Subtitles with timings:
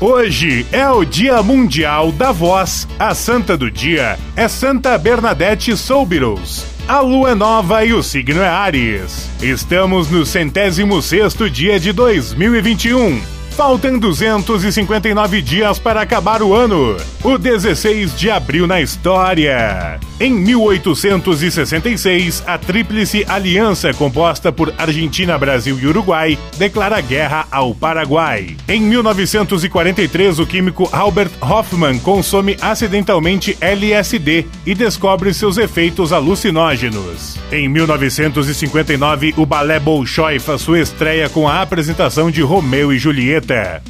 [0.00, 2.88] Hoje é o Dia Mundial da Voz.
[2.98, 6.64] A santa do dia é Santa Bernadette Soubirous.
[6.88, 9.28] A lua é nova e o signo é Ares.
[9.42, 13.39] Estamos no centésimo sexto dia de 2021.
[13.50, 16.96] Faltam 259 dias para acabar o ano.
[17.22, 20.00] O 16 de abril na história.
[20.18, 28.56] Em 1866, a Tríplice Aliança, composta por Argentina, Brasil e Uruguai, declara guerra ao Paraguai.
[28.68, 37.38] Em 1943, o químico Albert Hoffman consome acidentalmente LSD e descobre seus efeitos alucinógenos.
[37.50, 43.39] Em 1959, o balé Bolshoi faz sua estreia com a apresentação de Romeu e Julieta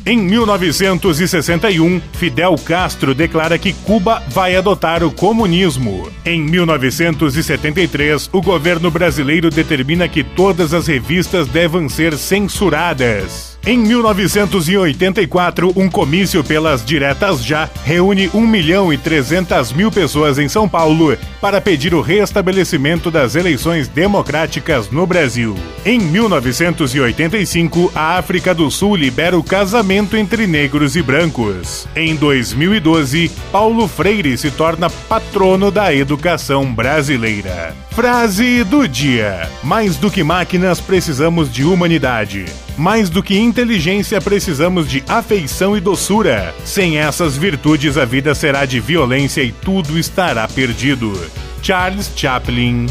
[0.07, 6.11] em 1961, Fidel Castro declara que Cuba vai adotar o comunismo.
[6.25, 13.50] Em 1973, o governo brasileiro determina que todas as revistas devem ser censuradas.
[13.67, 20.49] Em 1984, um comício pelas diretas já reúne 1 milhão e 300 mil pessoas em
[20.49, 25.55] São Paulo para pedir o restabelecimento das eleições democráticas no Brasil.
[25.85, 31.87] Em 1985, a África do Sul libera o casamento entre negros e brancos.
[31.95, 37.77] Em 2012, Paulo Freire se torna patrono da educação brasileira.
[37.91, 42.47] Frase do dia: Mais do que máquinas, precisamos de humanidade.
[42.81, 46.55] Mais do que inteligência, precisamos de afeição e doçura.
[46.65, 51.13] Sem essas virtudes, a vida será de violência e tudo estará perdido.
[51.63, 52.87] Charles Chaplin